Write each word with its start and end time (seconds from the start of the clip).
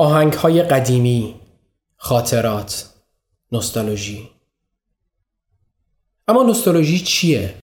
آهنگ 0.00 0.32
های 0.32 0.62
قدیمی، 0.62 1.34
خاطرات، 1.96 2.90
نوستالژی 3.52 4.28
اما 6.28 6.42
نوستالژی 6.42 6.98
چیه؟ 6.98 7.54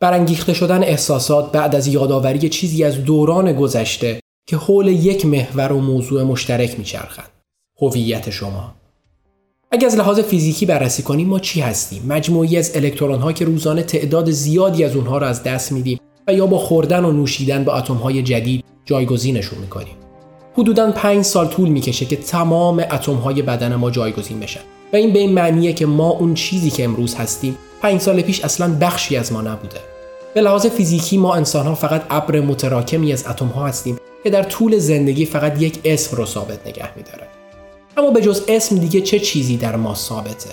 برانگیخته 0.00 0.54
شدن 0.54 0.82
احساسات 0.82 1.52
بعد 1.52 1.74
از 1.74 1.86
یادآوری 1.86 2.48
چیزی 2.48 2.84
از 2.84 3.04
دوران 3.04 3.52
گذشته 3.52 4.20
که 4.46 4.56
حول 4.56 4.88
یک 4.88 5.26
محور 5.26 5.72
و 5.72 5.80
موضوع 5.80 6.22
مشترک 6.22 6.78
میچرخند. 6.78 7.30
هویت 7.82 8.30
شما 8.30 8.74
اگر 9.70 9.86
از 9.86 9.96
لحاظ 9.96 10.20
فیزیکی 10.20 10.66
بررسی 10.66 11.02
کنیم 11.02 11.28
ما 11.28 11.38
چی 11.38 11.60
هستیم؟ 11.60 12.06
مجموعی 12.06 12.56
از 12.56 12.76
الکترون 12.76 13.20
ها 13.20 13.32
که 13.32 13.44
روزانه 13.44 13.82
تعداد 13.82 14.30
زیادی 14.30 14.84
از 14.84 14.96
اونها 14.96 15.18
را 15.18 15.28
از 15.28 15.42
دست 15.42 15.72
میدیم 15.72 16.00
و 16.26 16.32
یا 16.32 16.46
با 16.46 16.58
خوردن 16.58 17.04
و 17.04 17.12
نوشیدن 17.12 17.64
به 17.64 17.76
اتم 17.76 17.94
های 17.94 18.22
جدید 18.22 18.64
جایگزینشون 18.84 19.58
می‌کنیم. 19.58 20.05
حدودا 20.58 20.92
5 20.92 21.24
سال 21.24 21.46
طول 21.48 21.68
می‌کشه 21.68 22.06
که 22.06 22.16
تمام 22.16 22.78
اتم 22.78 23.14
های 23.14 23.42
بدن 23.42 23.74
ما 23.74 23.90
جایگزین 23.90 24.40
بشن 24.40 24.60
و 24.92 24.96
این 24.96 25.12
به 25.12 25.18
این 25.18 25.32
معنیه 25.32 25.72
که 25.72 25.86
ما 25.86 26.10
اون 26.10 26.34
چیزی 26.34 26.70
که 26.70 26.84
امروز 26.84 27.14
هستیم 27.14 27.58
5 27.82 28.00
سال 28.00 28.22
پیش 28.22 28.40
اصلا 28.44 28.76
بخشی 28.80 29.16
از 29.16 29.32
ما 29.32 29.42
نبوده. 29.42 29.80
به 30.34 30.40
لحاظ 30.40 30.66
فیزیکی 30.66 31.18
ما 31.18 31.34
انسان 31.34 31.66
ها 31.66 31.74
فقط 31.74 32.02
ابر 32.10 32.40
متراکمی 32.40 33.12
از 33.12 33.26
اتم 33.26 33.46
ها 33.46 33.66
هستیم 33.66 33.98
که 34.24 34.30
در 34.30 34.42
طول 34.42 34.78
زندگی 34.78 35.24
فقط 35.24 35.62
یک 35.62 35.80
اسم 35.84 36.16
رو 36.16 36.26
ثابت 36.26 36.66
نگه 36.66 36.96
میداره. 36.96 37.26
اما 37.96 38.10
به 38.10 38.20
جز 38.20 38.42
اسم 38.48 38.76
دیگه 38.78 39.00
چه 39.00 39.18
چیزی 39.18 39.56
در 39.56 39.76
ما 39.76 39.94
ثابته؟ 39.94 40.50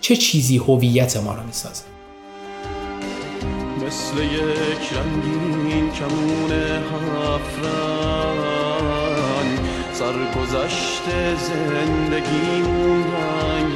چه 0.00 0.16
چیزی 0.16 0.58
هویت 0.58 1.16
ما 1.16 1.34
رو 1.34 1.42
می‌سازه؟ 1.46 1.82
مثل 3.86 4.22
یک 4.24 4.92
رنگین 4.92 5.90
کمون 5.92 6.52
سرگذشت 10.02 11.06
زندگیمون 11.36 13.04
رنگ 13.04 13.72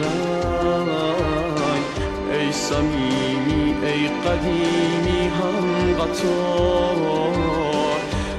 رنگ. 1.59 1.85
ای 2.33 2.53
سمیمی 2.53 3.75
ای 3.87 4.09
قدیمی 4.09 5.23
هم 5.29 5.65
قطار. 5.95 7.37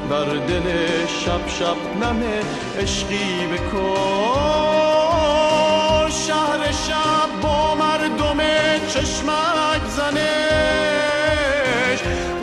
بر 0.09 0.25
دل 0.25 0.67
شب 1.08 1.47
شب 1.47 1.80
نمه 2.03 2.38
عشقی 2.80 3.47
بکن 3.47 4.88
شهر 6.27 6.71
شب 6.71 7.30
با 7.41 7.75
مردم 7.75 8.39
چشمک 8.88 9.83
زنش. 9.97 10.19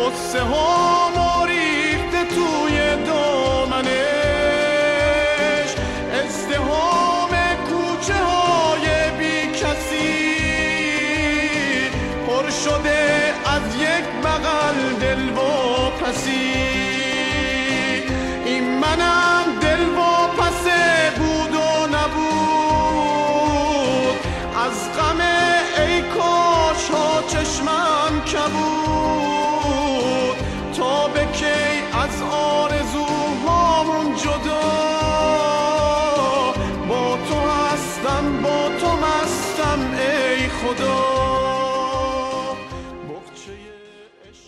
قصه 0.01 0.43
ها 0.43 0.84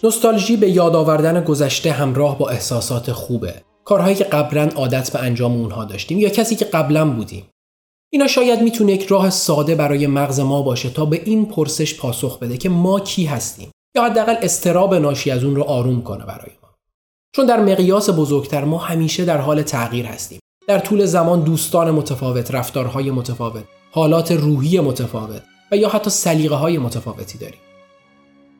نوستالژی 0.02 0.56
به 0.56 0.70
یاد 0.70 0.96
آوردن 0.96 1.44
گذشته 1.44 1.92
همراه 1.92 2.38
با 2.38 2.48
احساسات 2.48 3.12
خوبه. 3.12 3.54
کارهایی 3.84 4.16
که 4.16 4.24
قبلا 4.24 4.68
عادت 4.76 5.12
به 5.12 5.18
انجام 5.18 5.52
اونها 5.52 5.84
داشتیم 5.84 6.18
یا 6.18 6.28
کسی 6.28 6.56
که 6.56 6.64
قبلا 6.64 7.10
بودیم. 7.10 7.44
اینا 8.12 8.26
شاید 8.26 8.62
می‌تونه 8.62 8.92
یک 8.92 9.06
راه 9.06 9.30
ساده 9.30 9.74
برای 9.74 10.06
مغز 10.06 10.40
ما 10.40 10.62
باشه 10.62 10.90
تا 10.90 11.04
به 11.04 11.22
این 11.24 11.46
پرسش 11.46 11.96
پاسخ 11.96 12.38
بده 12.38 12.56
که 12.56 12.68
ما 12.68 13.00
کی 13.00 13.24
هستیم 13.24 13.70
یا 13.96 14.04
حداقل 14.04 14.34
استراب 14.42 14.94
ناشی 14.94 15.30
از 15.30 15.44
اون 15.44 15.56
رو 15.56 15.62
آروم 15.62 16.02
کنه 16.02 16.24
برای 16.24 16.50
ما. 16.62 16.68
چون 17.36 17.46
در 17.46 17.60
مقیاس 17.60 18.10
بزرگتر 18.10 18.64
ما 18.64 18.78
همیشه 18.78 19.24
در 19.24 19.38
حال 19.38 19.62
تغییر 19.62 20.06
هستیم. 20.06 20.40
در 20.68 20.78
طول 20.78 21.04
زمان 21.04 21.40
دوستان 21.40 21.90
متفاوت، 21.90 22.50
رفتارهای 22.50 23.10
متفاوت، 23.10 23.64
حالات 23.90 24.32
روحی 24.32 24.80
متفاوت 24.80 25.42
و 25.72 25.76
یا 25.76 25.88
حتی 25.88 26.10
سلیقه 26.10 26.54
های 26.54 26.78
متفاوتی 26.78 27.38
داریم. 27.38 27.60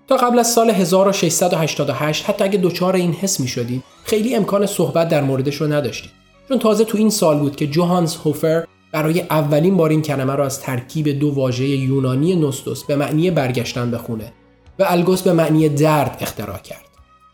تا 0.08 0.16
قبل 0.16 0.38
از 0.38 0.52
سال 0.52 0.70
1688 0.70 2.24
حتی 2.24 2.44
اگه 2.44 2.58
دچار 2.58 2.96
این 2.96 3.12
حس 3.12 3.40
می 3.40 3.48
شدیم 3.48 3.82
خیلی 4.04 4.34
امکان 4.34 4.66
صحبت 4.66 5.08
در 5.08 5.22
موردش 5.22 5.56
رو 5.56 5.72
نداشتیم 5.72 6.10
چون 6.48 6.58
تازه 6.58 6.84
تو 6.84 6.98
این 6.98 7.10
سال 7.10 7.38
بود 7.38 7.56
که 7.56 7.66
جوهانس 7.66 8.16
هوفر 8.24 8.64
برای 8.92 9.20
اولین 9.20 9.76
بار 9.76 9.90
این 9.90 10.02
کلمه 10.02 10.34
را 10.34 10.46
از 10.46 10.60
ترکیب 10.60 11.08
دو 11.08 11.30
واژه 11.30 11.64
یونانی 11.64 12.36
نوستوس 12.36 12.84
به 12.84 12.96
معنی 12.96 13.30
برگشتن 13.30 13.90
به 13.90 13.98
خونه 13.98 14.32
و 14.78 14.84
الگوس 14.88 15.22
به 15.22 15.32
معنی 15.32 15.68
درد 15.68 16.16
اختراع 16.20 16.58
کرد. 16.58 16.84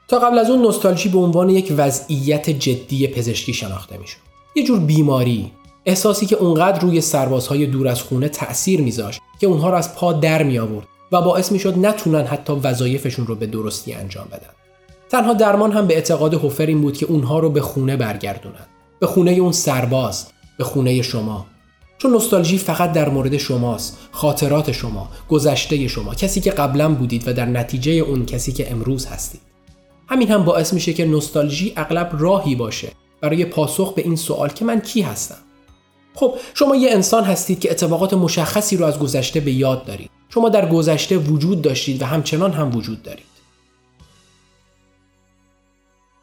تا 0.08 0.18
قبل 0.18 0.38
از 0.38 0.50
اون 0.50 0.62
نوستالژی 0.62 1.08
به 1.08 1.18
عنوان 1.18 1.50
یک 1.50 1.74
وضعیت 1.76 2.50
جدی 2.50 3.08
پزشکی 3.08 3.52
شناخته 3.54 3.98
می‌شد. 3.98 4.18
یه 4.56 4.64
جور 4.64 4.78
بیماری، 4.78 5.52
احساسی 5.86 6.26
که 6.26 6.36
اونقدر 6.36 6.80
روی 6.80 7.00
سربازهای 7.00 7.66
دور 7.66 7.88
از 7.88 8.02
خونه 8.02 8.28
تأثیر 8.28 8.80
میذاشت 8.80 9.20
که 9.40 9.46
اونها 9.46 9.70
را 9.70 9.78
از 9.78 9.94
پا 9.94 10.12
در 10.12 10.42
می 10.42 10.58
آورد 10.58 10.86
و 11.12 11.22
باعث 11.22 11.52
می‌شد 11.52 11.78
نتونن 11.78 12.24
حتی 12.24 12.52
وظایفشون 12.52 13.26
رو 13.26 13.34
به 13.34 13.46
درستی 13.46 13.92
انجام 13.92 14.26
بدن. 14.28 14.50
تنها 15.10 15.32
درمان 15.32 15.72
هم 15.72 15.86
به 15.86 15.94
اعتقاد 15.94 16.34
هوفر 16.34 16.66
این 16.66 16.80
بود 16.80 16.96
که 16.96 17.06
اونها 17.06 17.38
رو 17.38 17.50
به 17.50 17.60
خونه 17.60 17.96
برگردونن. 17.96 18.66
به 19.00 19.06
خونه 19.06 19.30
اون 19.30 19.52
سرباز، 19.52 20.26
به 20.58 20.64
خونه 20.64 21.02
شما. 21.02 21.46
چون 21.98 22.10
نوستالژی 22.10 22.58
فقط 22.58 22.92
در 22.92 23.08
مورد 23.08 23.36
شماست، 23.36 23.98
خاطرات 24.12 24.72
شما، 24.72 25.08
گذشته 25.28 25.88
شما، 25.88 26.14
کسی 26.14 26.40
که 26.40 26.50
قبلا 26.50 26.94
بودید 26.94 27.28
و 27.28 27.32
در 27.32 27.46
نتیجه 27.46 27.92
اون 27.92 28.26
کسی 28.26 28.52
که 28.52 28.72
امروز 28.72 29.06
هستید. 29.06 29.40
همین 30.08 30.28
هم 30.28 30.44
باعث 30.44 30.72
میشه 30.72 30.92
که 30.92 31.04
نوستالژی 31.04 31.72
اغلب 31.76 32.10
راهی 32.18 32.54
باشه 32.54 32.88
برای 33.20 33.44
پاسخ 33.44 33.94
به 33.94 34.02
این 34.02 34.16
سوال 34.16 34.48
که 34.48 34.64
من 34.64 34.80
کی 34.80 35.02
هستم. 35.02 35.38
خب 36.14 36.34
شما 36.54 36.76
یه 36.76 36.90
انسان 36.90 37.24
هستید 37.24 37.60
که 37.60 37.70
اتفاقات 37.70 38.14
مشخصی 38.14 38.76
رو 38.76 38.84
از 38.84 38.98
گذشته 38.98 39.40
به 39.40 39.52
یاد 39.52 39.84
دارید. 39.84 40.10
شما 40.34 40.48
در 40.48 40.68
گذشته 40.68 41.18
وجود 41.18 41.62
داشتید 41.62 42.02
و 42.02 42.04
همچنان 42.04 42.52
هم 42.52 42.76
وجود 42.76 43.02
دارید. 43.02 43.32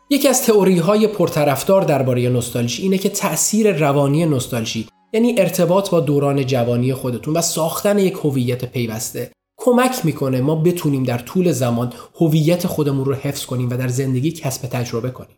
یکی 0.09 0.27
از 0.27 0.43
تئوری 0.43 0.77
های 0.77 1.07
پرطرفدار 1.07 1.81
درباره 1.81 2.29
نوستالژی 2.29 2.83
اینه 2.83 2.97
که 2.97 3.09
تأثیر 3.09 3.71
روانی 3.77 4.25
نوستالژی 4.25 4.87
یعنی 5.13 5.35
ارتباط 5.37 5.89
با 5.89 5.99
دوران 5.99 6.45
جوانی 6.45 6.93
خودتون 6.93 7.37
و 7.37 7.41
ساختن 7.41 7.99
یک 7.99 8.13
هویت 8.13 8.65
پیوسته 8.65 9.31
کمک 9.59 10.05
می‌کنه 10.05 10.41
ما 10.41 10.55
بتونیم 10.55 11.03
در 11.03 11.17
طول 11.17 11.51
زمان 11.51 11.93
هویت 12.19 12.67
خودمون 12.67 13.05
رو 13.05 13.13
حفظ 13.13 13.45
کنیم 13.45 13.69
و 13.69 13.77
در 13.77 13.87
زندگی 13.87 14.31
کسب 14.31 14.67
تجربه 14.67 15.09
کنیم. 15.09 15.37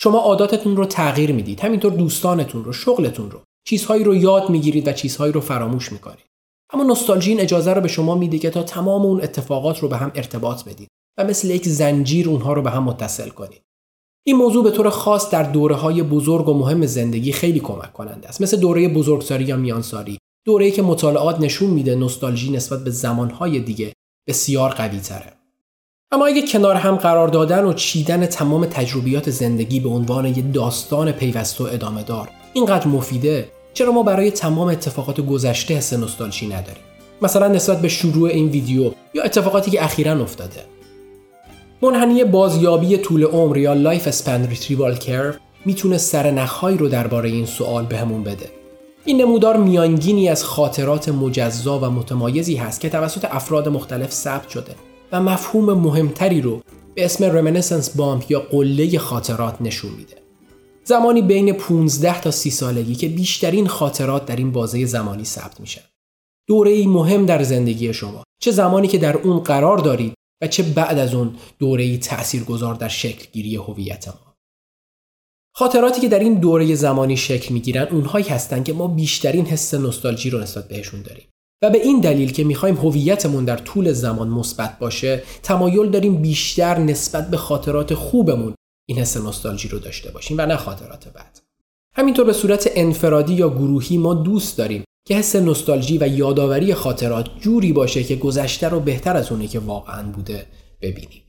شما 0.00 0.18
عاداتتون 0.18 0.76
رو 0.76 0.86
تغییر 0.86 1.32
می‌دید، 1.32 1.60
همینطور 1.60 1.92
دوستانتون 1.92 2.64
رو، 2.64 2.72
شغلتون 2.72 3.30
رو، 3.30 3.40
چیزهایی 3.66 4.04
رو 4.04 4.14
یاد 4.14 4.50
می‌گیرید 4.50 4.88
و 4.88 4.92
چیزهایی 4.92 5.32
رو 5.32 5.40
فراموش 5.40 5.92
می‌کنید. 5.92 6.33
اما 6.74 6.84
نوستالژی 6.84 7.30
این 7.30 7.40
اجازه 7.40 7.72
رو 7.72 7.80
به 7.80 7.88
شما 7.88 8.14
میده 8.14 8.38
که 8.38 8.50
تا 8.50 8.62
تمام 8.62 9.02
اون 9.02 9.22
اتفاقات 9.22 9.78
رو 9.78 9.88
به 9.88 9.96
هم 9.96 10.12
ارتباط 10.14 10.64
بدید 10.64 10.88
و 11.18 11.24
مثل 11.24 11.50
یک 11.50 11.68
زنجیر 11.68 12.28
اونها 12.28 12.52
رو 12.52 12.62
به 12.62 12.70
هم 12.70 12.82
متصل 12.82 13.28
کنید. 13.28 13.62
این 14.26 14.36
موضوع 14.36 14.64
به 14.64 14.70
طور 14.70 14.90
خاص 14.90 15.30
در 15.30 15.42
دوره 15.42 15.74
های 15.74 16.02
بزرگ 16.02 16.48
و 16.48 16.54
مهم 16.54 16.86
زندگی 16.86 17.32
خیلی 17.32 17.60
کمک 17.60 17.92
کننده 17.92 18.28
است 18.28 18.40
مثل 18.40 18.56
دوره 18.56 18.88
بزرگسالی 18.88 19.44
یا 19.44 19.56
میانساری 19.56 20.18
دوره‌ای 20.46 20.70
که 20.70 20.82
مطالعات 20.82 21.40
نشون 21.40 21.70
میده 21.70 21.94
نوستالژی 21.94 22.50
نسبت 22.50 22.84
به 22.84 22.90
زمانهای 22.90 23.60
دیگه 23.60 23.92
بسیار 24.28 24.70
قوی 24.70 25.00
تره. 25.00 25.32
اما 26.12 26.26
اگه 26.26 26.42
کنار 26.42 26.76
هم 26.76 26.96
قرار 26.96 27.28
دادن 27.28 27.64
و 27.64 27.72
چیدن 27.72 28.26
تمام 28.26 28.66
تجربیات 28.66 29.30
زندگی 29.30 29.80
به 29.80 29.88
عنوان 29.88 30.26
یه 30.26 30.42
داستان 30.42 31.12
پیوسته 31.12 31.64
و 31.64 31.66
ادامه 31.66 32.02
دار 32.02 32.30
اینقدر 32.52 32.86
مفیده 32.86 33.48
چرا 33.74 33.92
ما 33.92 34.02
برای 34.02 34.30
تمام 34.30 34.68
اتفاقات 34.68 35.20
گذشته 35.20 35.74
حس 35.74 35.92
نوستالژی 35.92 36.46
نداریم؟ 36.46 36.82
مثلا 37.22 37.48
نسبت 37.48 37.80
به 37.80 37.88
شروع 37.88 38.28
این 38.28 38.48
ویدیو 38.48 38.92
یا 39.14 39.22
اتفاقاتی 39.22 39.70
که 39.70 39.84
اخیرا 39.84 40.12
افتاده؟ 40.12 40.60
منحنی 41.82 42.24
بازیابی 42.24 42.96
طول 42.96 43.24
عمر 43.24 43.56
یا 43.56 43.72
lifespan 43.72 44.46
retrieval 44.46 44.96
curve 44.96 45.32
می‌تونه 45.64 45.98
سرنخهایی 45.98 46.78
رو 46.78 46.88
درباره 46.88 47.30
این 47.30 47.46
سوال 47.46 47.84
بهمون 47.84 48.22
بده. 48.22 48.50
این 49.04 49.20
نمودار 49.20 49.56
میانگینی 49.56 50.28
از 50.28 50.44
خاطرات 50.44 51.08
مجزا 51.08 51.78
و 51.78 51.84
متمایزی 51.84 52.56
هست 52.56 52.80
که 52.80 52.88
توسط 52.88 53.24
افراد 53.30 53.68
مختلف 53.68 54.12
ثبت 54.12 54.48
شده 54.48 54.74
و 55.12 55.20
مفهوم 55.20 55.72
مهمتری 55.72 56.40
رو 56.40 56.60
به 56.94 57.04
اسم 57.04 57.24
رمنسنس 57.24 57.96
بامپ 57.96 58.30
یا 58.30 58.40
قله 58.40 58.98
خاطرات 58.98 59.56
نشون 59.60 59.90
میده. 59.90 60.23
زمانی 60.84 61.22
بین 61.22 61.52
15 61.52 62.20
تا 62.20 62.30
30 62.30 62.50
سالگی 62.50 62.94
که 62.94 63.08
بیشترین 63.08 63.68
خاطرات 63.68 64.26
در 64.26 64.36
این 64.36 64.52
بازه 64.52 64.86
زمانی 64.86 65.24
ثبت 65.24 65.60
میشن. 65.60 65.82
دوره 66.48 66.70
ای 66.70 66.86
مهم 66.86 67.26
در 67.26 67.42
زندگی 67.42 67.94
شما 67.94 68.22
چه 68.42 68.50
زمانی 68.50 68.88
که 68.88 68.98
در 68.98 69.16
اون 69.16 69.38
قرار 69.38 69.78
دارید 69.78 70.14
و 70.42 70.46
چه 70.46 70.62
بعد 70.62 70.98
از 70.98 71.14
اون 71.14 71.36
دوره 71.58 71.84
ای 71.84 71.98
تأثیرگذار 71.98 72.74
در 72.74 72.88
شکل 72.88 73.26
گیری 73.32 73.56
هویت 73.56 74.08
ما. 74.08 74.34
خاطراتی 75.54 76.00
که 76.00 76.08
در 76.08 76.18
این 76.18 76.34
دوره 76.34 76.74
زمانی 76.74 77.16
شکل 77.16 77.54
می‌گیرن 77.54 77.88
اونهایی 77.90 78.28
هستند 78.28 78.64
که 78.64 78.72
ما 78.72 78.86
بیشترین 78.86 79.46
حس 79.46 79.74
نوستالژی 79.74 80.30
رو 80.30 80.40
نسبت 80.40 80.68
بهشون 80.68 81.02
داریم. 81.02 81.28
و 81.62 81.70
به 81.70 81.78
این 81.78 82.00
دلیل 82.00 82.32
که 82.32 82.44
می‌خوایم 82.44 82.76
هویتمون 82.76 83.44
در 83.44 83.56
طول 83.56 83.92
زمان 83.92 84.28
مثبت 84.28 84.78
باشه 84.78 85.22
تمایل 85.42 85.90
داریم 85.90 86.22
بیشتر 86.22 86.78
نسبت 86.78 87.30
به 87.30 87.36
خاطرات 87.36 87.94
خوبمون 87.94 88.54
این 88.86 88.98
حس 88.98 89.16
نوستالژی 89.16 89.68
رو 89.68 89.78
داشته 89.78 90.10
باشیم 90.10 90.36
و 90.38 90.46
نه 90.46 90.56
خاطرات 90.56 91.08
بد 91.08 91.38
همینطور 91.96 92.24
به 92.24 92.32
صورت 92.32 92.70
انفرادی 92.74 93.34
یا 93.34 93.50
گروهی 93.50 93.98
ما 93.98 94.14
دوست 94.14 94.58
داریم 94.58 94.84
که 95.06 95.14
حس 95.14 95.36
نوستالژی 95.36 95.98
و 95.98 96.08
یادآوری 96.08 96.74
خاطرات 96.74 97.28
جوری 97.40 97.72
باشه 97.72 98.04
که 98.04 98.16
گذشته 98.16 98.68
رو 98.68 98.80
بهتر 98.80 99.16
از 99.16 99.32
اونی 99.32 99.48
که 99.48 99.58
واقعا 99.58 100.02
بوده 100.02 100.46
ببینیم 100.82 101.22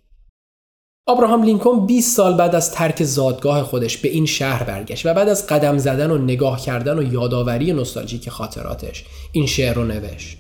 آبراهام 1.07 1.44
لینکلن 1.44 1.86
20 1.86 2.16
سال 2.16 2.38
بعد 2.38 2.56
از 2.56 2.72
ترک 2.72 3.04
زادگاه 3.04 3.63
خودش 3.63 3.98
به 3.98 4.10
این 4.10 4.25
شهر 4.25 4.63
برگشت 4.63 5.06
و 5.06 5.13
بعد 5.13 5.30
از 5.30 5.48
قدم 5.48 5.78
زدن 5.78 6.12
و 6.12 6.18
نگاه 6.18 6.62
کردن 6.62 7.00
و 7.00 7.13
یادآوری 7.13 7.74
نوستالژیک 7.74 8.30
خاطراتش 8.30 9.06
این 9.31 9.46
شعر 9.46 9.74
رو 9.74 9.84
نوشت. 9.84 10.38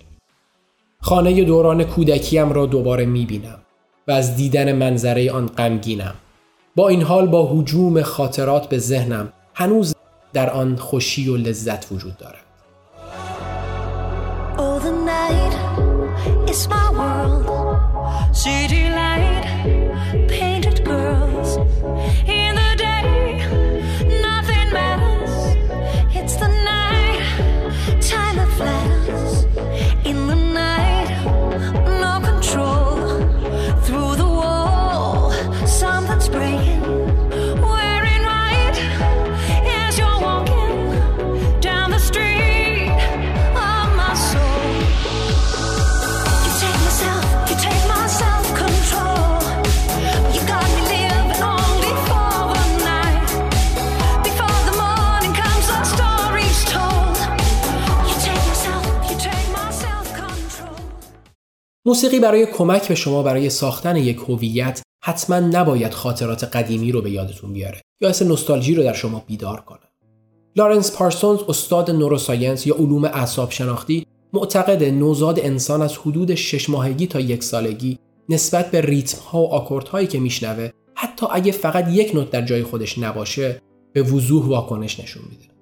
خانه 1.01 1.43
دوران 1.43 1.83
کودکیم 1.83 2.53
را 2.53 2.65
دوباره 2.65 3.05
می‌بینم 3.05 3.59
و 4.07 4.11
از 4.11 4.35
دیدن 4.35 4.71
منظره 4.71 5.31
آن 5.31 5.45
غمگینم. 5.45 6.15
با 6.75 6.87
این 6.87 7.01
حال 7.01 7.27
با 7.27 7.47
حجوم 7.53 8.01
خاطرات 8.01 8.69
به 8.69 8.79
ذهنم 8.79 9.33
هنوز 9.53 9.95
در 10.33 10.49
آن 10.49 10.75
خوشی 10.75 11.29
و 11.29 11.37
لذت 11.37 11.91
وجود 11.91 12.17
دارد. 12.17 12.45
موسیقی 61.87 62.19
برای 62.19 62.45
کمک 62.45 62.87
به 62.87 62.95
شما 62.95 63.23
برای 63.23 63.49
ساختن 63.49 63.95
یک 63.95 64.17
هویت 64.17 64.81
حتما 65.03 65.39
نباید 65.39 65.93
خاطرات 65.93 66.43
قدیمی 66.43 66.91
رو 66.91 67.01
به 67.01 67.11
یادتون 67.11 67.53
بیاره 67.53 67.81
یا 68.01 68.09
حس 68.09 68.21
نوستالژی 68.21 68.75
رو 68.75 68.83
در 68.83 68.93
شما 68.93 69.23
بیدار 69.27 69.61
کنه. 69.61 69.79
لارنس 70.55 70.91
پارسونز 70.91 71.39
استاد 71.49 71.91
نوروساینس 71.91 72.67
یا 72.67 72.75
علوم 72.75 73.05
اعصاب 73.05 73.51
شناختی 73.51 74.05
معتقد 74.33 74.83
نوزاد 74.83 75.39
انسان 75.39 75.81
از 75.81 75.97
حدود 75.97 76.35
شش 76.35 76.69
ماهگی 76.69 77.07
تا 77.07 77.19
یک 77.19 77.43
سالگی 77.43 77.99
نسبت 78.29 78.71
به 78.71 78.81
ریتم 78.81 79.17
ها 79.17 79.39
و 79.39 79.47
آکورد 79.47 79.87
هایی 79.87 80.07
که 80.07 80.19
میشنوه 80.19 80.69
حتی 80.95 81.25
اگه 81.31 81.51
فقط 81.51 81.87
یک 81.89 82.15
نوت 82.15 82.29
در 82.29 82.41
جای 82.41 82.63
خودش 82.63 82.97
نباشه 82.97 83.61
به 83.93 84.01
وضوح 84.01 84.45
واکنش 84.45 84.99
نشون 84.99 85.23
میده. 85.29 85.54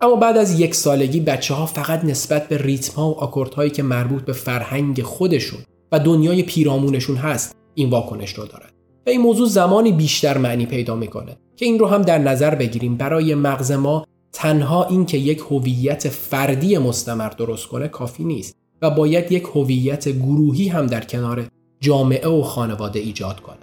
اما 0.00 0.16
بعد 0.16 0.36
از 0.36 0.60
یک 0.60 0.74
سالگی 0.74 1.20
بچه 1.20 1.54
ها 1.54 1.66
فقط 1.66 2.04
نسبت 2.04 2.48
به 2.48 2.58
ریتم 2.58 2.92
ها 2.92 3.10
و 3.10 3.14
آکورد 3.14 3.54
هایی 3.54 3.70
که 3.70 3.82
مربوط 3.82 4.22
به 4.22 4.32
فرهنگ 4.32 5.02
خودشون 5.02 5.60
و 5.92 5.98
دنیای 5.98 6.42
پیرامونشون 6.42 7.16
هست 7.16 7.56
این 7.74 7.90
واکنش 7.90 8.32
رو 8.32 8.44
دارد 8.44 8.72
و 9.06 9.10
این 9.10 9.20
موضوع 9.20 9.48
زمانی 9.48 9.92
بیشتر 9.92 10.38
معنی 10.38 10.66
پیدا 10.66 10.96
می‌کنه 10.96 11.36
که 11.56 11.64
این 11.64 11.78
رو 11.78 11.86
هم 11.86 12.02
در 12.02 12.18
نظر 12.18 12.54
بگیریم. 12.54 12.96
برای 12.96 13.34
مغز 13.34 13.72
ما 13.72 14.04
تنها 14.32 14.84
اینکه 14.84 15.18
یک 15.18 15.38
هویت 15.50 16.08
فردی 16.08 16.78
مستمر 16.78 17.28
درست 17.28 17.66
کنه 17.66 17.88
کافی 17.88 18.24
نیست 18.24 18.56
و 18.82 18.90
باید 18.90 19.32
یک 19.32 19.42
هویت 19.54 20.08
گروهی 20.08 20.68
هم 20.68 20.86
در 20.86 21.04
کنار 21.04 21.46
جامعه 21.80 22.28
و 22.28 22.42
خانواده 22.42 23.00
ایجاد 23.00 23.40
کنه. 23.40 23.56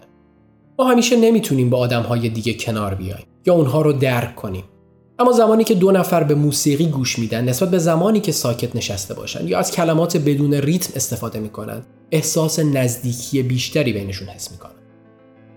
ما 0.79 0.85
همیشه 0.85 1.15
نمی‌تونیم 1.15 1.69
با 1.69 1.77
آدم 1.77 2.01
های 2.01 2.29
دیگه 2.29 2.53
کنار 2.53 2.95
بیایم 2.95 3.25
یا 3.45 3.53
اونها 3.53 3.81
رو 3.81 3.93
درک 3.93 4.35
کنیم. 4.35 4.63
اما 5.19 5.31
زمانی 5.31 5.63
که 5.63 5.75
دو 5.75 5.91
نفر 5.91 6.23
به 6.23 6.35
موسیقی 6.35 6.85
گوش 6.85 7.19
میدن 7.19 7.49
نسبت 7.49 7.71
به 7.71 7.77
زمانی 7.77 8.19
که 8.19 8.31
ساکت 8.31 8.75
نشسته 8.75 9.13
باشن 9.13 9.47
یا 9.47 9.59
از 9.59 9.71
کلمات 9.71 10.17
بدون 10.17 10.53
ریتم 10.53 10.93
استفاده 10.95 11.39
می‌کنن 11.39 11.81
احساس 12.11 12.59
نزدیکی 12.59 13.43
بیشتری 13.43 13.93
بینشون 13.93 14.27
حس 14.27 14.51
می‌کنن. 14.51 14.71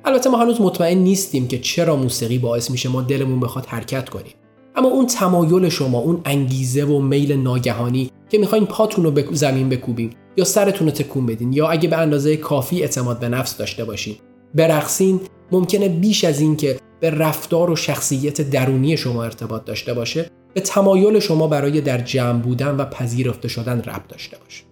البته 0.05 0.31
ما 0.31 0.39
هنوز 0.39 0.61
مطمئن 0.61 0.99
نیستیم 0.99 1.49
که 1.49 1.59
چرا 1.59 1.97
موسیقی 1.97 2.39
باعث 2.39 2.71
میشه 2.71 2.89
ما 2.89 3.03
دلمون 3.03 3.41
بخواد 3.41 3.67
حرکت 3.67 4.09
کنیم. 4.09 4.33
اما 4.77 4.89
اون 4.89 5.07
تمایل 5.07 5.69
شما 5.69 5.99
اون 5.99 6.21
انگیزه 6.25 6.85
و 6.85 6.99
میل 6.99 7.33
ناگهانی 7.33 8.11
که 8.31 8.39
می‌خواین 8.39 8.67
پاتون 8.67 9.05
رو 9.05 9.11
به 9.11 9.29
زمین 9.33 9.69
بکوبین 9.69 10.11
یا 10.37 10.45
سرتون 10.45 10.87
رو 10.87 10.93
تکون 10.93 11.27
بدین 11.27 11.53
یا 11.53 11.69
اگه 11.69 11.89
به 11.89 11.97
اندازه 11.97 12.37
کافی 12.37 12.81
اعتماد 12.81 13.21
به 13.21 13.29
نفس 13.29 13.57
داشته 13.57 13.85
باشین 13.85 14.17
برقصین 14.55 15.21
ممکنه 15.53 15.89
بیش 15.89 16.25
از 16.25 16.41
این 16.41 16.57
که 16.57 16.77
به 17.01 17.11
رفتار 17.11 17.71
و 17.71 17.77
شخصیت 17.77 18.41
درونی 18.41 18.97
شما 18.97 19.25
ارتباط 19.25 19.65
داشته 19.65 19.95
باشه 19.95 20.31
به 20.55 20.61
تمایل 20.61 21.19
شما 21.19 21.47
برای 21.47 21.81
در 21.81 21.99
جمع 21.99 22.41
بودن 22.41 22.77
و 22.77 22.85
پذیرفته 22.85 23.49
شدن 23.49 23.81
ربط 23.81 24.09
داشته 24.09 24.37
باشه. 24.45 24.63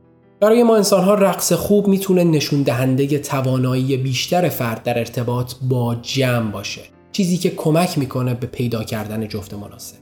برای 0.41 0.63
ما 0.63 0.77
انسان 0.77 1.05
ها 1.05 1.15
رقص 1.15 1.53
خوب 1.53 1.89
می‌تونه 1.89 2.25
نشون 2.25 2.63
دهنده 2.63 3.19
توانایی 3.19 3.97
بیشتر 3.97 4.49
فرد 4.49 4.83
در 4.83 4.99
ارتباط 4.99 5.53
با 5.63 5.95
جمع 5.95 6.51
باشه 6.51 6.81
چیزی 7.13 7.37
که 7.37 7.51
کمک 7.51 7.99
می‌کنه 7.99 8.35
به 8.35 8.47
پیدا 8.47 8.85
کردن 8.85 9.29
جفت 9.29 9.55
مناسب. 9.55 9.97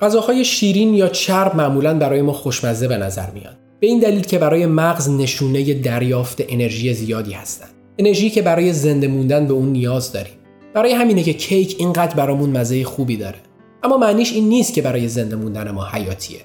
غذاهای 0.00 0.44
شیرین 0.44 0.94
یا 0.94 1.08
چرب 1.08 1.56
معمولا 1.56 1.98
برای 1.98 2.22
ما 2.22 2.32
خوشمزه 2.32 2.88
به 2.88 2.96
نظر 2.96 3.30
میان 3.30 3.54
به 3.80 3.86
این 3.86 4.00
دلیل 4.00 4.20
که 4.20 4.38
برای 4.38 4.66
مغز 4.66 5.10
نشونه 5.10 5.74
دریافت 5.74 6.42
انرژی 6.48 6.94
زیادی 6.94 7.32
هستند. 7.32 7.70
انرژی 7.98 8.30
که 8.30 8.42
برای 8.42 8.72
زنده 8.72 9.08
موندن 9.08 9.46
به 9.46 9.52
اون 9.52 9.68
نیاز 9.68 10.12
داریم. 10.12 10.37
برای 10.74 10.92
همینه 10.92 11.22
که 11.22 11.32
کیک 11.32 11.76
اینقدر 11.78 12.14
برامون 12.14 12.50
مزه 12.50 12.84
خوبی 12.84 13.16
داره. 13.16 13.38
اما 13.82 13.96
معنیش 13.96 14.32
این 14.32 14.48
نیست 14.48 14.74
که 14.74 14.82
برای 14.82 15.08
زنده 15.08 15.36
موندن 15.36 15.70
ما 15.70 15.86
حیاتیه. 15.92 16.40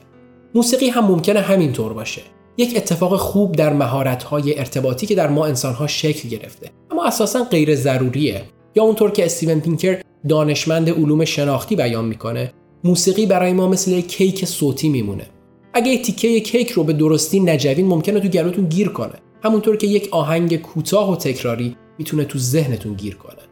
موسیقی 0.55 0.89
هم 0.89 1.05
ممکنه 1.05 1.39
همینطور 1.39 1.93
باشه. 1.93 2.21
یک 2.57 2.73
اتفاق 2.77 3.15
خوب 3.15 3.55
در 3.55 3.73
مهارت‌های 3.73 4.59
ارتباطی 4.59 5.05
که 5.05 5.15
در 5.15 5.27
ما 5.27 5.45
انسان‌ها 5.45 5.87
شکل 5.87 6.29
گرفته. 6.29 6.69
اما 6.91 7.05
اساسا 7.05 7.43
غیر 7.43 7.75
ضروریه. 7.75 8.41
یا 8.75 8.83
اونطور 8.83 9.11
که 9.11 9.25
استیون 9.25 9.59
پینکر 9.59 10.01
دانشمند 10.29 10.89
علوم 10.89 11.25
شناختی 11.25 11.75
بیان 11.75 12.05
می‌کنه 12.05 12.53
موسیقی 12.83 13.25
برای 13.25 13.53
ما 13.53 13.67
مثل 13.67 13.91
یک 13.91 14.07
کیک 14.07 14.45
صوتی 14.45 14.89
میمونه. 14.89 15.25
اگه 15.73 15.91
یک 15.91 16.01
تیکه 16.01 16.39
کیک 16.39 16.71
رو 16.71 16.83
به 16.83 16.93
درستی 16.93 17.39
نجوین 17.39 17.87
ممکنه 17.87 18.19
تو 18.19 18.27
گلوتون 18.27 18.65
گیر 18.65 18.89
کنه. 18.89 19.13
همونطور 19.43 19.77
که 19.77 19.87
یک 19.87 20.09
آهنگ 20.11 20.61
کوتاه 20.61 21.11
و 21.11 21.15
تکراری 21.15 21.75
می‌تونه 21.97 22.25
تو 22.25 22.39
ذهنتون 22.39 22.93
گیر 22.93 23.15
کنه. 23.15 23.42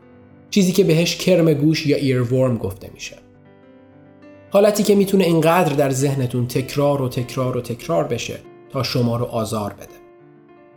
چیزی 0.52 0.72
که 0.72 0.84
بهش 0.84 1.16
کرم 1.16 1.54
گوش 1.54 1.88
یا 1.88 1.98
ایرورم 1.98 2.58
گفته 2.58 2.90
میشه. 2.94 3.16
حالتی 4.50 4.84
که 4.84 4.96
می‌تونه 4.96 5.24
اینقدر 5.24 5.74
در 5.74 5.90
ذهنتون 5.90 6.48
تکرار 6.48 7.02
و 7.02 7.10
تکرار 7.10 7.58
و 7.58 7.62
تکرار 7.62 8.04
بشه 8.04 8.40
تا 8.70 8.84
شما 8.84 9.18
رو 9.18 9.26
آزار 9.26 9.74
بده. 9.74 10.02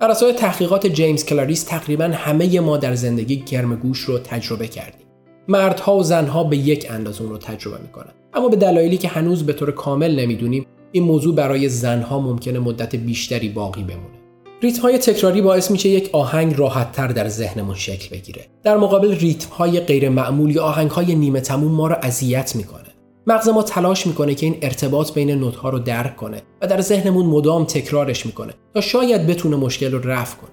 بر 0.01 0.11
اساس 0.11 0.35
تحقیقات 0.37 0.87
جیمز 0.87 1.25
کلاریس 1.25 1.63
تقریبا 1.63 2.05
همه 2.05 2.61
ما 2.61 2.77
در 2.77 2.95
زندگی 2.95 3.37
کرم 3.37 3.77
گوش 3.77 4.01
رو 4.01 4.19
تجربه 4.19 4.69
کردیم. 4.69 5.07
مردها 5.49 5.97
و 5.97 6.03
زنها 6.03 6.45
به 6.45 6.57
یک 6.57 6.87
اندازه 6.91 7.23
اون 7.23 7.31
رو 7.31 7.39
تجربه 7.39 7.83
می‌کنن. 7.83 8.13
اما 8.35 8.49
به 8.49 8.57
دلایلی 8.57 8.97
که 8.97 9.09
هنوز 9.09 9.47
به 9.47 9.53
طور 9.53 9.71
کامل 9.71 10.21
نمی‌دونیم 10.21 10.67
این 10.93 11.03
موضوع 11.03 11.35
برای 11.35 11.69
زنها 11.69 12.21
ممکنه 12.21 12.59
مدت 12.59 12.97
بیشتری 12.97 13.49
باقی 13.49 13.83
بمونه. 13.83 14.24
ریتم 14.65 14.83
های 14.83 14.99
تکراری 14.99 15.43
باعث 15.43 15.71
میشه 15.71 15.89
یک 15.89 16.11
آهنگ 16.13 16.59
راحتتر 16.59 17.09
در 17.09 17.29
ذهنمون 17.29 17.75
شکل 17.75 18.17
بگیره. 18.17 18.47
در 18.63 18.77
مقابل 18.77 19.15
ریتم 19.15 19.49
های 19.49 19.81
غیر 19.81 20.09
معمول 20.09 20.51
یا 20.51 20.65
آهنگ 20.65 20.91
های 20.91 21.15
نیمه 21.15 21.41
تموم 21.41 21.73
ما 21.73 21.89
رو 21.89 21.97
اذیت 22.03 22.57
می‌کنه. 22.57 22.89
مغز 23.27 23.49
ما 23.49 23.63
تلاش 23.63 24.07
می‌کنه 24.07 24.35
که 24.35 24.47
این 24.47 24.59
ارتباط 24.63 25.13
بین 25.13 25.31
نوت 25.31 25.57
ها 25.57 25.69
رو 25.69 25.79
درک 25.79 26.17
کنه 26.17 26.43
و 26.63 26.67
در 26.67 26.81
ذهنمون 26.81 27.27
مدام 27.27 27.65
تکرارش 27.65 28.27
می‌کنه 28.27 28.55
تا 28.75 28.81
شاید 28.81 29.27
بتونه 29.27 29.57
مشکل 29.57 29.93
رو 29.93 30.11
رفع 30.11 30.37
کنه. 30.37 30.51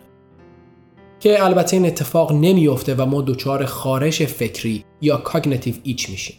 که 1.20 1.44
البته 1.44 1.78
این 1.78 1.86
اتفاق 1.86 2.32
نمیافته 2.32 2.96
و 2.96 3.06
ما 3.06 3.22
دچار 3.22 3.66
خارش 3.66 4.22
فکری 4.22 4.86
یا 5.02 5.18
کاگنیتیو 5.18 5.76
ایچ 5.84 6.10
میشیم. 6.10 6.36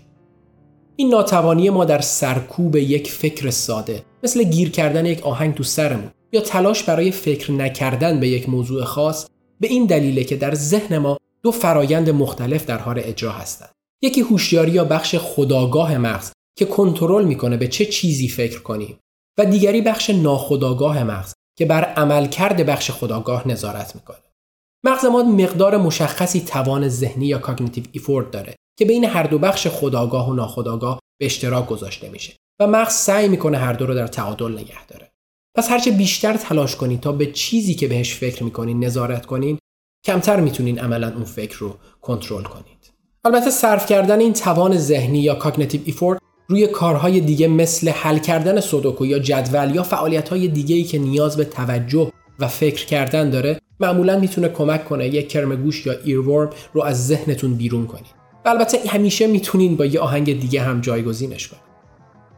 این 0.97 1.09
ناتوانی 1.09 1.71
ما 1.71 1.85
در 1.85 2.01
سرکوب 2.01 2.77
یک 2.77 3.11
فکر 3.11 3.51
ساده 3.51 4.03
مثل 4.23 4.43
گیر 4.43 4.71
کردن 4.71 5.07
یک 5.07 5.23
آهنگ 5.23 5.55
تو 5.55 5.63
سرمون. 5.63 6.11
یا 6.33 6.41
تلاش 6.41 6.83
برای 6.83 7.11
فکر 7.11 7.53
نکردن 7.53 8.21
به 8.21 8.29
یک 8.29 8.49
موضوع 8.49 8.85
خاص 8.85 9.27
به 9.61 9.69
این 9.69 9.87
دلیله 9.87 10.25
که 10.25 10.37
در 10.37 10.55
ذهن 10.55 10.99
ما 10.99 11.19
دو 11.43 11.51
فرایند 11.51 12.11
مختلف 12.11 12.67
در 12.67 12.79
حال 12.79 13.01
اجرا 13.05 13.33
هستند. 13.33 13.73
یکی 14.03 14.21
هوشیاری 14.21 14.71
یا 14.71 14.85
بخش 14.85 15.15
خودآگاه 15.15 15.99
مغز 15.99 16.33
که 16.59 16.65
کنترل 16.65 17.25
می‌کنه 17.25 17.57
به 17.57 17.69
چه 17.69 17.87
چیزی 17.87 18.29
فکر 18.29 18.63
کنیم 18.63 18.99
و 19.39 19.45
دیگری 19.45 19.81
بخش 19.81 20.11
ناخودآگاه 20.11 21.05
مغز 21.05 21.33
که 21.59 21.67
بر 21.67 21.85
عملکرد 21.85 22.67
بخش 22.67 22.91
خودآگاه 22.91 23.49
نظارت 23.49 23.95
می‌کنه. 23.95 24.17
مغز 24.85 25.05
ما 25.05 25.23
مقدار 25.23 25.77
مشخصی 25.77 26.41
توان 26.41 26.89
ذهنی 26.89 27.27
یا 27.27 27.39
cognitive 27.39 27.85
effort 27.93 28.31
داره 28.31 28.55
که 28.79 28.85
بین 28.85 29.05
هر 29.05 29.23
دو 29.23 29.39
بخش 29.39 29.67
خودآگاه 29.67 30.29
و 30.31 30.35
ناخودآگاه 30.35 31.01
به 31.21 31.27
اشتراک 31.27 31.67
گذاشته 31.67 32.09
میشه 32.09 32.37
و 32.61 32.67
مغز 32.67 32.93
سعی 32.93 33.29
می‌کنه 33.29 33.59
هر 33.59 33.73
دو 33.73 33.87
رو 33.87 33.95
در 33.95 34.07
تعادل 34.07 34.53
نگه 34.53 34.87
داره. 34.87 35.12
پس 35.55 35.71
هرچه 35.71 35.91
بیشتر 35.91 36.37
تلاش 36.37 36.77
کنید 36.77 37.01
تا 37.01 37.13
به 37.13 37.27
چیزی 37.27 37.75
که 37.75 37.89
بهش 37.89 38.15
فکر 38.15 38.45
می‌کنین 38.45 38.85
نظارت 38.85 39.27
کنین 39.27 39.59
کمتر 40.07 40.41
می‌تونین 40.41 40.79
عملا 40.79 41.13
اون 41.15 41.25
فکر 41.25 41.59
رو 41.59 41.77
کنترل 42.01 42.43
کنید. 42.43 42.93
البته 43.25 43.51
صرف 43.51 43.87
کردن 43.87 44.21
این 44.21 44.33
توان 44.33 44.77
ذهنی 44.77 45.19
یا 45.19 45.35
cognitive 45.35 45.81
effort 45.85 46.19
روی 46.49 46.67
کارهای 46.67 47.21
دیگه 47.21 47.49
مثل 47.49 47.89
حل 47.89 48.19
کردن 48.19 48.61
سودوکو 48.61 49.07
یا 49.07 49.19
جدول 49.19 49.75
یا 49.75 49.83
فعالیت‌های 49.83 50.49
دیگه‌ای 50.49 50.85
که 50.85 50.99
نیاز 50.99 51.37
به 51.37 51.45
توجه 51.45 52.13
و 52.39 52.49
فکر 52.49 52.87
کردن 52.87 53.31
داره 53.31 53.61
معمولا 53.81 54.19
می‌تونه 54.19 54.49
کمک 54.49 54.85
کنه 54.85 55.09
یک 55.09 55.29
کرم 55.29 55.57
گوش 55.57 55.87
یا 55.87 55.95
earworm 56.05 56.51
رو 56.73 56.83
از 56.83 57.07
ذهنتون 57.07 57.55
بیرون 57.55 57.87
کنید 57.87 58.23
البته 58.45 58.79
همیشه 58.89 59.27
می‌تونین 59.27 59.77
با 59.77 59.87
یه 59.87 60.01
آهنگ 60.01 60.41
دیگه 60.41 60.63
هم 60.63 60.81
جایگزینش 60.81 61.49
کنید 61.49 61.72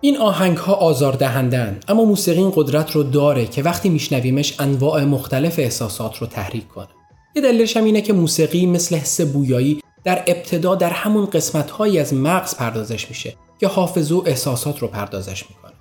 این 0.04 0.16
آهنگ 0.16 0.56
ها 0.56 0.74
آزاردهندن 0.74 1.80
اما 1.88 2.04
موسیقی 2.04 2.40
این 2.40 2.52
قدرت 2.56 2.90
رو 2.90 3.02
داره 3.02 3.46
که 3.46 3.62
وقتی 3.62 3.88
میشنویمش 3.88 4.60
انواع 4.60 5.04
مختلف 5.04 5.58
احساسات 5.58 6.18
رو 6.18 6.26
تحریک 6.26 6.68
کنه. 6.68 6.88
یه 7.36 7.42
دلیلش 7.42 7.76
هم 7.76 7.84
اینه 7.84 8.00
که 8.00 8.12
موسیقی 8.12 8.66
مثل 8.66 8.96
حس 8.96 9.20
بویایی 9.20 9.80
در 10.04 10.24
ابتدا 10.26 10.74
در 10.74 10.90
همون 10.90 11.26
قسمت 11.26 11.70
هایی 11.70 11.98
از 11.98 12.14
مغز 12.14 12.56
پردازش 12.56 13.08
میشه 13.08 13.36
که 13.60 13.68
حافظه 13.68 14.14
و 14.14 14.22
احساسات 14.26 14.78
رو 14.78 14.88
پردازش 14.88 15.44
می‌کنه. 15.50 15.72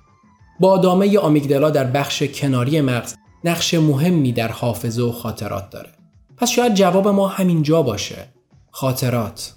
با 0.60 0.70
آدامه 0.70 1.18
آمیگدلا 1.18 1.70
در 1.70 1.84
بخش 1.84 2.22
کناری 2.22 2.80
مغز 2.80 3.14
نقش 3.44 3.74
مهمی 3.74 4.32
در 4.32 4.48
حافظه 4.48 5.02
و 5.02 5.12
خاطرات 5.12 5.70
داره. 5.70 5.90
پس 6.36 6.50
شاید 6.50 6.74
جواب 6.74 7.08
ما 7.08 7.28
همینجا 7.28 7.82
باشه. 7.82 8.28
خاطرات. 8.70 9.52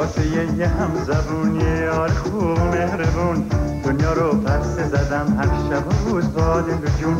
واسه 0.00 0.26
یه 0.26 0.68
هم 0.68 0.90
زبونی 1.06 1.86
آر 1.86 2.08
خوب 2.08 2.58
مهربون. 2.58 3.46
دنیا 3.84 4.12
رو 4.12 4.30
پرسه 4.30 4.88
زدم 4.88 5.38
هر 5.38 5.46
شب 5.46 5.86
و 5.86 6.10
روز 6.10 6.32
با 6.32 6.62
جون 7.00 7.16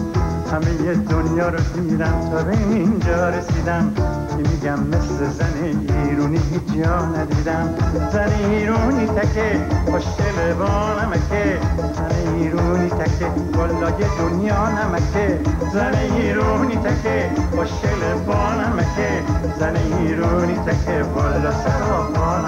همه 0.52 0.94
دنیا 0.94 1.48
رو 1.48 1.58
دیدم 1.74 2.30
تا 2.30 2.42
به 2.42 2.56
اینجا 2.56 3.28
رسیدم. 3.28 3.92
که 4.30 4.36
میگم 4.36 4.80
مثل 4.80 5.30
زن 5.38 5.54
ایرونی 6.04 6.40
هیچ 6.50 6.84
جا 6.84 7.06
ندیدم. 7.06 7.74
زن 8.12 8.32
ایرونی 8.50 9.06
تکه 9.06 9.66
خوشگل 9.90 10.54
با 10.58 10.94
نمکه. 11.02 11.58
زن 11.96 12.34
ایرونی 12.36 12.90
تکه 12.90 13.26
دنیا 14.18 14.68
نمکه. 14.68 15.40
زن 15.72 15.94
ایرونی 15.94 16.76
تکه 16.76 17.30
خوشگل 17.56 18.14
با 18.26 18.54
نمکه. 18.54 19.10
زن 19.58 19.76
ایرونی 19.76 20.54
تکه 20.54 21.02
بالا 21.14 21.52
سر 21.52 21.80
با 22.14 22.38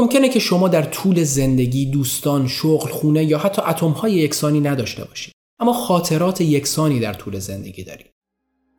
ممکنه 0.00 0.28
که 0.28 0.38
شما 0.38 0.68
در 0.68 0.82
طول 0.82 1.24
زندگی 1.24 1.86
دوستان، 1.86 2.48
شغل، 2.48 2.90
خونه 2.90 3.24
یا 3.24 3.38
حتی 3.38 3.62
اتمهای 3.62 4.12
یکسانی 4.12 4.60
نداشته 4.60 5.04
باشید. 5.04 5.34
اما 5.60 5.72
خاطرات 5.72 6.40
یکسانی 6.40 7.00
در 7.00 7.12
طول 7.12 7.38
زندگی 7.38 7.84
دارید. 7.84 8.06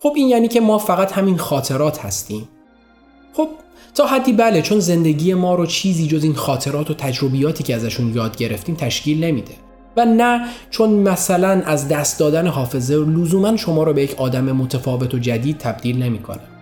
خب 0.01 0.13
این 0.15 0.27
یعنی 0.27 0.47
که 0.47 0.61
ما 0.61 0.77
فقط 0.77 1.11
همین 1.11 1.37
خاطرات 1.37 2.05
هستیم. 2.05 2.49
خب 3.33 3.49
تا 3.95 4.07
حدی 4.07 4.33
بله 4.33 4.61
چون 4.61 4.79
زندگی 4.79 5.33
ما 5.33 5.55
رو 5.55 5.65
چیزی 5.65 6.07
جز 6.07 6.23
این 6.23 6.33
خاطرات 6.33 6.91
و 6.91 6.93
تجربیاتی 6.93 7.63
که 7.63 7.75
ازشون 7.75 8.15
یاد 8.15 8.37
گرفتیم 8.37 8.75
تشکیل 8.75 9.23
نمیده. 9.23 9.53
و 9.97 10.05
نه 10.05 10.47
چون 10.69 10.89
مثلا 10.89 11.61
از 11.65 11.87
دست 11.87 12.19
دادن 12.19 12.47
حافظه 12.47 12.95
لزوما 12.95 13.57
شما 13.57 13.83
رو 13.83 13.93
به 13.93 14.03
یک 14.03 14.15
آدم 14.17 14.51
متفاوت 14.51 15.13
و 15.13 15.17
جدید 15.17 15.57
تبدیل 15.57 16.03
نمی‌کنه. 16.03 16.58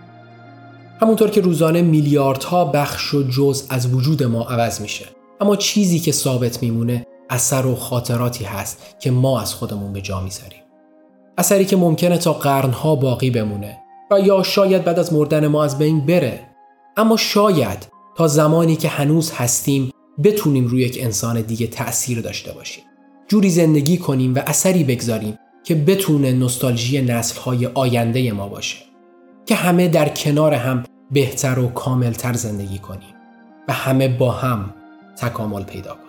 همونطور 1.02 1.30
که 1.30 1.40
روزانه 1.40 1.82
میلیاردها 1.82 2.64
بخش 2.64 3.14
و 3.14 3.22
جز 3.22 3.66
از 3.68 3.94
وجود 3.94 4.22
ما 4.22 4.42
عوض 4.42 4.80
میشه. 4.80 5.06
اما 5.40 5.56
چیزی 5.56 5.98
که 5.98 6.12
ثابت 6.12 6.62
میمونه 6.62 7.06
اثر 7.30 7.66
و 7.66 7.74
خاطراتی 7.74 8.44
هست 8.44 8.96
که 9.00 9.10
ما 9.10 9.40
از 9.40 9.54
خودمون 9.54 9.92
به 9.92 10.00
جا 10.00 10.20
می‌ذاریم. 10.20 10.62
اثری 11.38 11.64
که 11.64 11.76
ممکنه 11.76 12.18
تا 12.18 12.32
قرنها 12.32 12.94
باقی 12.94 13.30
بمونه 13.30 13.78
و 14.10 14.20
یا 14.20 14.42
شاید 14.42 14.84
بعد 14.84 14.98
از 14.98 15.12
مردن 15.12 15.46
ما 15.46 15.64
از 15.64 15.78
بین 15.78 16.06
بره. 16.06 16.40
اما 16.96 17.16
شاید 17.16 17.88
تا 18.16 18.28
زمانی 18.28 18.76
که 18.76 18.88
هنوز 18.88 19.30
هستیم 19.30 19.90
بتونیم 20.24 20.66
روی 20.66 20.82
یک 20.82 20.98
انسان 21.02 21.40
دیگه 21.40 21.66
تأثیر 21.66 22.20
داشته 22.20 22.52
باشیم. 22.52 22.84
جوری 23.28 23.50
زندگی 23.50 23.98
کنیم 23.98 24.34
و 24.34 24.38
اثری 24.46 24.84
بگذاریم 24.84 25.38
که 25.64 25.74
بتونه 25.74 26.32
نستالژی 26.32 27.02
نسلهای 27.02 27.66
آینده 27.66 28.32
ما 28.32 28.48
باشه. 28.48 28.87
که 29.48 29.54
همه 29.54 29.88
در 29.88 30.08
کنار 30.08 30.54
هم 30.54 30.84
بهتر 31.10 31.58
و 31.58 31.68
کاملتر 31.68 32.32
زندگی 32.32 32.78
کنیم 32.78 33.14
و 33.68 33.72
همه 33.72 34.08
با 34.08 34.30
هم 34.30 34.74
تکامل 35.16 35.64
پیدا 35.64 35.94
کنیم. 35.94 36.07